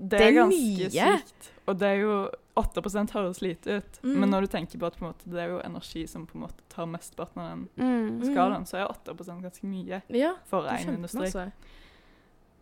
det, 0.00 0.10
Det 0.10 0.20
er 0.20 0.28
er 0.28 0.32
ganske 0.32 0.60
mye. 0.78 0.90
sykt. 0.90 1.50
Og 1.68 1.78
det 1.78 1.88
er 1.88 2.00
jo 2.00 2.14
8% 2.56 3.10
høres 3.14 3.40
lite 3.42 3.76
ut, 3.78 4.00
Mm. 4.02 4.16
men 4.20 4.30
når 4.30 4.40
du 4.40 4.46
tenker 4.48 4.78
på 4.78 4.86
at 4.86 4.96
på 4.96 5.04
en 5.06 5.12
måte, 5.12 5.30
det 5.30 5.38
er 5.40 5.48
jo 5.52 5.60
energi 5.64 6.06
som 6.08 6.26
på 6.26 6.34
en 6.34 6.40
måte 6.46 6.62
tar 6.68 6.86
mesteparten 6.86 7.38
av 7.38 7.48
den 7.50 7.68
Mm. 7.78 8.24
skalaen, 8.24 8.64
så 8.66 8.78
er 8.80 8.88
8 8.90 9.14
ganske 9.42 9.64
mye 9.64 10.02
Ja, 10.08 10.34
for 10.44 10.62
det 10.62 10.72
er 10.72 10.90
én 10.90 10.94
industri. 10.96 11.20
Masse. 11.20 11.52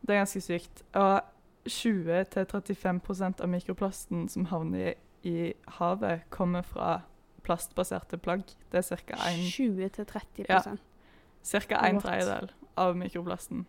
Det 0.06 0.10
er 0.10 0.24
ganske 0.24 0.40
sykt. 0.42 0.82
Og 0.94 1.22
20-35% 1.66 3.40
av 3.40 3.48
mikroplasten 3.48 4.28
som 4.30 4.46
havner 4.46 4.94
i, 5.22 5.28
i 5.28 5.54
havet, 5.78 6.22
kommer 6.30 6.62
fra 6.64 7.02
plastbaserte 7.46 8.18
plagg. 8.20 8.44
Det 8.70 8.78
er 8.78 8.96
ca. 8.96 9.16
1 9.30 9.50
20-30 9.52 10.46
Ja. 10.48 10.60
Ca. 10.62 11.76
en 11.86 12.00
tredjedel 12.00 12.50
av 12.76 12.96
mikroplasten. 12.96 13.64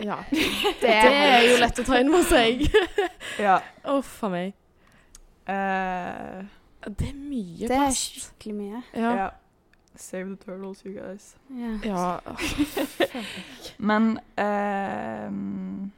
Ja. 0.00 0.16
Det 0.30 0.42
Det 0.82 0.90
er 0.96 1.46
jo 1.50 1.56
lett 1.62 1.78
å 1.78 1.86
ta 1.86 2.00
inn 2.00 2.10
over 2.12 2.26
seg. 2.28 2.66
Ja. 3.40 3.60
Uff 3.96 4.18
a 4.24 4.30
meg. 4.32 4.52
Uh, 5.44 6.44
Det 6.84 7.08
er 7.10 7.16
mye 7.16 7.68
Det 7.68 7.78
er 7.78 7.96
skikkelig 7.96 8.54
mye. 8.58 8.84
Ja. 8.94 9.14
ja. 9.22 9.28
Save 9.96 10.24
the 10.34 10.36
turtles, 10.36 10.82
you 10.84 10.94
guys. 10.96 11.36
Ja. 11.54 11.78
ja. 11.84 12.18
Men 13.90 14.18
uh, 14.38 15.90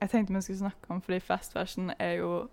jeg 0.00 0.10
tenkte 0.10 0.34
vi 0.34 0.40
skulle 0.40 0.58
snakke 0.58 0.90
om 0.90 1.00
fordi 1.02 1.20
fast 1.20 1.52
fashion 1.52 1.92
er 1.98 2.12
jo 2.20 2.48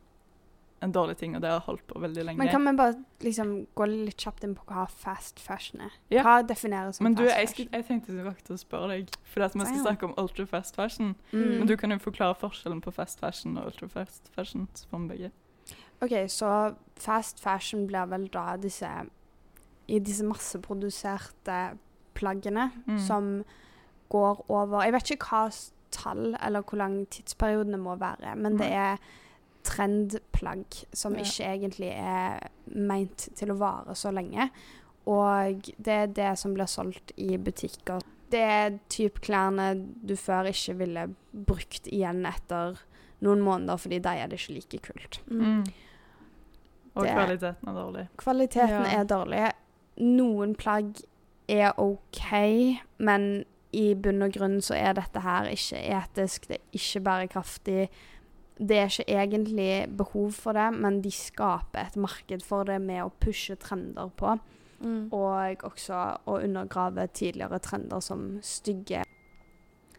en 0.82 0.92
dårlig 0.96 1.18
ting, 1.18 1.36
og 1.36 1.42
det 1.42 1.50
har 1.50 1.60
holdt 1.66 1.86
på 1.88 2.00
veldig 2.00 2.24
lenge. 2.24 2.38
Men 2.40 2.48
kan 2.54 2.64
vi 2.66 2.72
bare 2.78 2.94
liksom 3.26 3.50
gå 3.76 3.86
litt 3.90 4.18
kjapt 4.24 4.44
inn 4.48 4.54
på 4.56 4.64
hva 4.70 4.86
fast 4.90 5.40
fashion 5.44 5.82
er? 5.82 5.92
Ja. 6.10 6.24
Hva 6.24 6.38
defineres 6.48 6.96
som 6.98 7.04
Men 7.04 7.16
du, 7.18 7.26
fast 7.26 7.36
jeg, 7.38 7.48
fashion? 7.50 7.70
jeg 7.74 7.86
tenkte 7.90 8.14
jeg 8.16 8.26
rakt 8.26 8.50
å 8.50 8.58
spørre 8.58 8.88
deg, 8.94 9.10
fordi 9.28 9.46
at 9.46 9.56
vi 9.60 9.66
skal 9.68 9.82
snakke 9.84 10.06
om 10.08 10.14
ultra 10.18 10.46
fast 10.46 10.76
fashion. 10.80 11.16
Mm. 11.34 11.60
Men 11.60 11.68
du 11.68 11.76
kan 11.78 11.92
jo 11.92 11.98
forklare 12.00 12.36
forskjellen 12.40 12.82
på 12.82 12.92
fast 12.96 13.20
fashion 13.20 13.58
og 13.58 13.66
ultra 13.74 13.88
fast 13.92 14.32
fashion 14.36 14.68
for 14.90 15.00
begge. 15.12 15.32
OK, 16.02 16.16
så 16.32 16.76
fast 16.96 17.40
fashion 17.44 17.86
blir 17.88 18.06
vel 18.08 18.30
da 18.32 18.56
disse 18.58 18.88
I 19.90 20.00
disse 20.00 20.24
masseproduserte 20.24 21.78
plaggene 22.14 22.72
Mm. 22.88 23.00
som 23.00 23.44
går 24.10 24.46
over 24.50 24.82
Jeg 24.84 24.94
vet 24.94 25.12
ikke 25.12 25.26
hva 25.30 25.50
tall 25.92 26.36
eller 26.42 26.62
hvor 26.62 26.78
lang 26.78 27.06
tidsperiodene 27.10 27.78
må 27.78 27.96
være, 27.98 28.36
men 28.38 28.58
det 28.58 28.68
er 28.72 28.98
trendplagg 29.64 30.66
som 30.94 31.16
Ja. 31.16 31.22
ikke 31.24 31.46
egentlig 31.46 31.92
er 31.94 32.50
meint 32.76 33.30
til 33.36 33.50
å 33.52 33.58
vare 33.58 33.96
så 33.96 34.12
lenge. 34.14 34.50
Og 35.08 35.62
det 35.82 35.88
er 35.88 36.08
det 36.08 36.38
som 36.38 36.54
blir 36.54 36.66
solgt 36.68 37.12
i 37.18 37.38
butikker. 37.38 38.02
Det 38.30 38.40
er 38.40 38.80
typ 38.90 39.20
klærne 39.22 39.88
du 40.06 40.16
før 40.16 40.46
ikke 40.52 40.76
ville 40.78 41.16
brukt 41.34 41.88
igjen 41.88 42.26
etter 42.26 42.78
noen 43.22 43.42
måneder, 43.42 43.78
fordi 43.78 44.00
da 44.02 44.10
er 44.16 44.28
det 44.28 44.40
ikke 44.40 44.54
like 44.56 44.82
kult. 44.82 45.20
Mm. 45.30 45.64
Og 46.96 47.04
Det- 47.06 47.14
kvaliteten 47.14 47.68
er 47.68 47.74
dårlig. 47.74 48.08
Kvaliteten 48.18 48.70
Ja. 48.86 49.00
er 49.02 49.04
dårlig. 49.06 49.52
Noen 49.98 50.56
plagg 50.56 51.02
er 51.48 51.74
OK, 51.78 52.80
men 53.00 53.46
i 53.74 53.94
bunn 53.94 54.22
og 54.22 54.32
grunn 54.34 54.62
så 54.62 54.76
er 54.76 54.94
dette 54.94 55.20
her 55.22 55.46
ikke 55.46 55.78
etisk, 55.90 56.48
det 56.48 56.58
er 56.62 56.78
ikke 56.78 57.04
bærekraftig. 57.04 57.90
Det 58.60 58.78
er 58.78 58.90
ikke 58.90 59.06
egentlig 59.08 59.98
behov 59.98 60.32
for 60.36 60.52
det, 60.54 60.74
men 60.74 61.02
de 61.02 61.12
skaper 61.12 61.80
et 61.88 61.96
marked 61.96 62.42
for 62.44 62.64
det 62.68 62.82
med 62.82 63.04
å 63.06 63.12
pushe 63.20 63.56
trender 63.56 64.10
på, 64.18 64.40
Mm. 64.82 65.10
og 65.12 65.58
også 65.64 66.18
å 66.26 66.38
undergrave 66.44 67.08
tidligere 67.14 67.60
trender 67.60 68.00
som 68.02 68.40
stygge. 68.42 69.04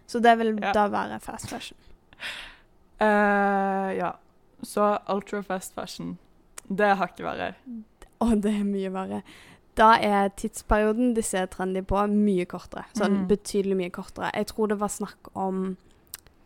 Så 0.07 0.21
det 0.23 0.38
vil 0.38 0.59
Ja. 0.62 0.73
da 0.73 0.88
være 0.88 1.21
fast 1.21 1.49
fashion. 1.50 1.76
Uh, 3.00 3.93
ja. 4.02 4.12
Så 4.62 4.99
ultra 5.09 5.43
fast 5.43 5.75
fashion, 5.75 6.19
det 6.69 6.97
har 6.97 7.07
ikke 7.09 7.25
vært 7.25 7.55
Og 8.21 8.43
det 8.43 8.52
er 8.61 8.64
mye 8.64 8.90
verre. 8.93 9.23
Da 9.76 9.95
er 10.02 10.29
tidsperioden 10.37 11.14
disse 11.17 11.47
trendy 11.47 11.81
på, 11.83 11.97
mye 12.11 12.45
kortere. 12.45 12.85
Sånn 12.95 13.23
Mm. 13.25 13.29
betydelig 13.29 13.76
mye 13.76 13.90
kortere. 13.90 14.31
Jeg 14.35 14.47
tror 14.49 14.69
det 14.69 14.79
var 14.81 14.88
snakk 14.88 15.31
om 15.35 15.76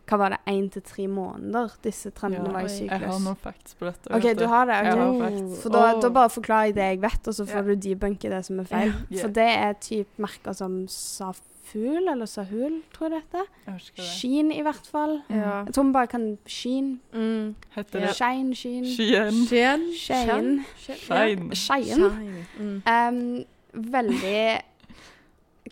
Hva 0.05 0.17
var 0.21 0.35
det, 0.35 0.37
én 0.51 0.67
til 0.69 0.83
tre 0.85 1.07
måneder 1.09 1.71
disse 1.81 2.11
trendene 2.13 2.45
Ja, 2.51 2.53
var 2.53 2.67
i 2.67 2.69
syklus? 2.69 2.91
Jeg 3.01 3.09
har 3.09 3.23
noen 3.23 3.39
facts 3.41 3.73
på 3.79 3.87
dette. 3.87 4.11
OK, 4.13 4.27
du 4.37 4.45
har 4.51 4.67
det? 4.69 4.75
Okay. 4.85 4.99
har 5.01 5.57
For 5.63 5.73
da, 5.73 5.81
da 6.03 6.11
bare 6.13 6.29
forklarer 6.29 6.69
jeg 6.69 6.75
det 6.77 6.89
jeg 6.91 7.01
vet, 7.01 7.27
og 7.27 7.33
så 7.39 7.45
får 7.49 7.61
yeah. 7.61 7.65
du 7.65 7.87
debunke 7.87 8.29
det 8.29 8.41
som 8.45 8.59
er 8.61 8.69
feil. 8.69 8.93
Yeah. 9.09 9.21
For 9.23 9.33
det 9.39 9.47
er 9.49 9.73
typ 9.81 10.21
merker 10.21 10.53
som 10.53 10.75
Saful, 10.93 12.05
eller 12.13 12.29
Sahul, 12.29 12.77
tror 12.93 13.09
jeg 13.09 13.23
det 13.33 13.41
heter. 13.41 14.05
Sheen, 14.05 14.51
i 14.53 14.61
hvert 14.61 14.85
fall. 14.91 15.17
Ja. 15.29 15.63
Jeg 15.65 15.73
tror 15.73 15.83
vi 15.89 15.95
bare 15.97 16.11
kan 16.13 16.29
Sheen. 16.45 16.93
Mm. 17.13 17.55
Heter 17.75 18.05
det 18.05 18.13
Shine, 18.15 18.55
Sheen. 18.55 18.85
Sheen. 18.85 19.41
Sheen. 19.49 19.89
Sheen. 19.97 20.65
Shine. 20.77 21.55
Shine. 21.55 21.55
Shine. 21.55 22.45
Mm. 22.59 22.81
Um, 22.85 23.45
veldig 23.73 24.61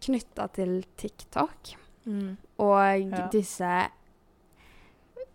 knytta 0.04 0.48
til 0.58 0.80
TikTok 0.98 1.76
Mm. 2.06 2.38
og 2.58 3.00
Ja. 3.00 3.28
disse 3.32 3.70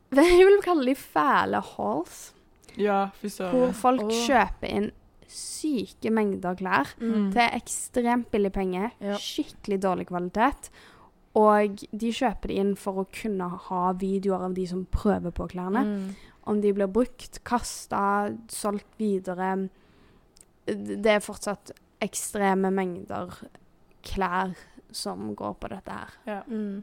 Jeg 0.17 0.47
vil 0.47 0.61
kalle 0.65 0.87
de 0.87 0.95
fæle 0.95 1.61
hauls, 1.75 2.33
Ja, 2.79 3.09
hvor 3.51 3.73
folk 3.75 4.05
oh. 4.07 4.11
kjøper 4.27 4.69
inn 4.71 4.91
syke 5.29 6.09
mengder 6.15 6.55
klær 6.57 6.95
Mm. 7.01 7.33
til 7.35 7.51
ekstremt 7.53 8.31
billig 8.31 8.53
penge, 8.53 8.91
Ja. 9.01 9.17
skikkelig 9.21 9.81
dårlig 9.83 10.07
kvalitet. 10.09 10.71
Og 11.37 11.77
de 11.93 12.11
kjøper 12.13 12.49
det 12.49 12.57
inn 12.57 12.75
for 12.77 13.03
å 13.03 13.07
kunne 13.13 13.49
ha 13.69 13.93
videoer 13.93 14.47
av 14.47 14.55
de 14.55 14.65
som 14.67 14.87
prøver 14.87 15.31
på 15.31 15.49
klærne. 15.51 15.85
Mm. 15.85 16.15
Om 16.49 16.61
de 16.63 16.73
blir 16.73 16.89
brukt, 16.89 17.43
kasta, 17.45 18.33
solgt 18.49 18.87
videre. 18.99 19.69
Det 20.67 21.07
er 21.07 21.21
fortsatt 21.21 21.71
ekstreme 22.01 22.71
mengder 22.73 23.35
klær 24.03 24.55
som 24.91 25.35
går 25.37 25.55
på 25.61 25.69
dette 25.69 25.91
her. 25.93 26.17
Ja. 26.27 26.43
Mm. 26.49 26.83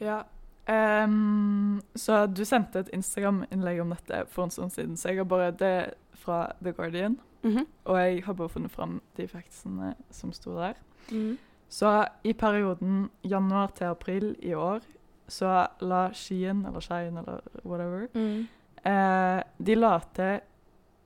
ja. 0.00 0.22
Ehm, 0.70 1.80
så 1.96 2.26
du 2.30 2.44
sendte 2.44 2.78
et 2.84 2.90
Instagram-innlegg 2.94 3.80
om 3.82 3.90
dette 3.90 4.24
for 4.30 4.44
en 4.46 4.50
stund 4.54 4.70
siden, 4.70 4.96
så 4.96 5.08
jeg 5.10 5.16
har 5.18 5.24
bare 5.24 5.50
det 5.50 5.94
fra 6.14 6.52
The 6.62 6.72
Guardian. 6.72 7.18
Mhm. 7.42 7.66
Og 7.84 7.96
jeg 7.98 8.24
har 8.24 8.32
bare 8.34 8.48
funnet 8.48 8.70
fram 8.70 9.00
de 9.16 9.26
factsene 9.28 9.94
som 10.10 10.32
sto 10.32 10.54
der. 10.58 10.74
Mm. 11.10 11.38
Så 11.68 12.04
i 12.24 12.32
perioden 12.32 13.10
januar 13.24 13.66
til 13.74 13.84
april 13.84 14.36
i 14.42 14.52
år 14.54 14.80
så 15.28 15.66
la 15.80 16.10
Skien, 16.12 16.64
eller 16.66 16.80
Skeien, 16.80 17.16
eller 17.18 17.40
whatever 17.64 18.06
Mm. 18.14 18.46
eh, 18.84 19.42
De 19.66 19.74
la 19.74 19.98
til 20.14 20.40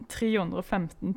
315 0.08 1.16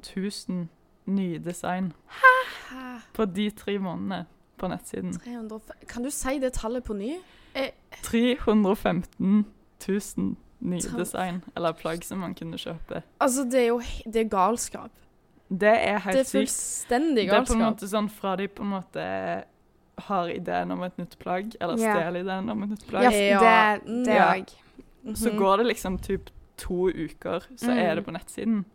000 0.49 0.67
nye 1.05 1.39
design 1.39 1.93
Hæ? 2.07 2.99
på 3.13 3.25
de 3.25 3.49
tre 3.49 3.77
månedene 3.79 4.25
på 4.57 4.67
nettsiden. 4.67 5.13
300 5.13 5.59
Kan 5.87 6.03
du 6.03 6.09
si 6.11 6.39
det 6.39 6.53
tallet 6.53 6.83
på 6.83 6.93
ny? 6.97 7.17
Eh, 7.55 7.71
315 8.03 9.45
000 9.87 10.35
nye 10.59 10.81
design, 10.97 11.41
eller 11.55 11.73
plagg 11.77 12.03
som 12.03 12.19
man 12.19 12.33
kunne 12.35 12.57
kjøpe. 12.57 13.03
altså, 13.21 13.43
det 13.49 13.59
er 13.61 13.67
jo 13.67 13.81
det 14.05 14.15
er 14.25 14.29
galskap. 14.29 14.91
Det 15.49 15.69
er 15.69 15.99
Det 15.99 16.19
er 16.19 16.23
fullstendig 16.31 17.27
galskap. 17.29 17.47
Det 17.47 17.51
er 17.51 17.53
på 17.53 17.53
en 17.53 17.65
måte 17.73 17.87
sånn 17.87 18.09
fra 18.11 18.35
de 18.35 18.47
på 18.47 18.63
en 18.63 18.69
måte 18.73 19.43
har 20.07 20.29
ideen 20.29 20.71
om 20.71 20.83
et 20.83 20.97
nytt 20.97 21.17
plagg, 21.19 21.55
eller 21.61 21.77
yeah. 21.79 21.95
stjeler 21.95 22.19
ideen 22.21 22.49
om 22.49 22.63
et 22.63 22.69
nytt 22.69 22.87
plagg, 22.87 23.03
Ja, 23.03 23.11
Ja. 23.11 23.39
det, 23.77 24.05
det 24.05 24.15
Ja. 24.15 24.33
òg. 24.33 24.49
så 25.15 25.29
Mhm. 25.31 25.37
går 25.39 25.57
det 25.57 25.65
liksom 25.67 25.97
typ 26.01 26.29
to 26.57 26.89
uker, 26.89 27.39
så 27.55 27.67
Mm. 27.71 27.77
er 27.77 27.95
det 27.95 28.05
på 28.05 28.11
nettsiden. 28.11 28.65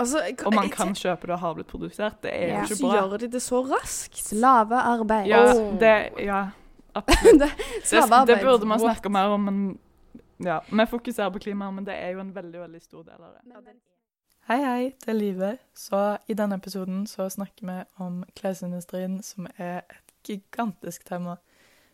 Altså, 0.00 0.22
jeg- 0.26 0.46
Og 0.46 0.54
man 0.54 0.70
kan 0.70 0.94
kjøpe 0.94 1.26
det 1.28 1.30
og 1.36 1.38
har 1.44 1.54
blitt 1.54 1.68
produsert. 1.70 2.16
Det 2.22 2.32
er 2.34 2.48
jo 2.60 2.66
Så 2.66 2.74
ikke 2.78 2.88
bra. 2.88 2.96
gjør 3.02 3.18
de 3.18 3.28
det 3.28 3.42
så 3.42 3.60
raskt. 3.70 4.16
Slavearbeid. 4.30 5.26
Ja, 5.30 5.44
det, 5.80 5.94
ja, 6.24 6.40
absolutt. 6.94 7.40
Det- 7.40 7.56
Det, 7.90 8.26
det 8.26 8.40
burde 8.44 8.66
man 8.66 8.80
snakke 8.80 9.08
mer 9.10 9.34
om, 9.36 9.44
men 9.44 9.78
ja, 10.40 10.60
vi 10.70 10.86
fokuserer 10.86 11.30
på 11.32 11.38
klima, 11.40 11.70
men 11.70 11.84
det 11.84 11.94
er 11.94 12.10
jo 12.14 12.20
en 12.20 12.32
veldig, 12.34 12.60
veldig 12.60 12.82
stor 12.82 13.02
del 13.04 13.20
av 13.20 13.34
det. 13.36 13.76
Hei, 14.48 14.56
hei, 14.64 14.84
det 15.04 15.08
er 15.08 15.14
Live. 15.14 15.58
Så 15.76 16.18
i 16.28 16.34
denne 16.34 16.56
episoden 16.58 17.04
så 17.06 17.28
snakker 17.30 17.66
vi 17.68 17.84
om 18.02 18.24
klesindustrien, 18.34 19.22
som 19.22 19.46
er 19.58 19.82
et 19.90 20.12
gigantisk 20.26 21.04
tema. 21.04 21.36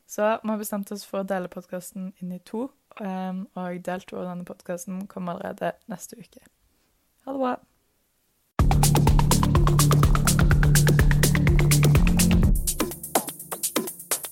Så 0.07 0.39
vi 0.43 0.49
har 0.49 0.57
bestemt 0.59 0.93
oss 0.95 1.05
for 1.05 1.21
å 1.25 1.27
dele 1.27 1.49
podkasten 1.49 2.13
inn 2.23 2.33
i 2.33 2.39
to, 2.39 2.71
um, 3.01 3.49
og 3.57 3.83
del 3.83 4.01
to 4.07 4.17
av 4.17 4.29
denne 4.31 4.45
podkasten 4.47 5.07
kommer 5.11 5.35
allerede 5.35 5.73
neste 5.91 6.17
uke. 6.17 6.41
Ha 7.27 7.33
det 7.35 7.41
bra. 7.43 7.57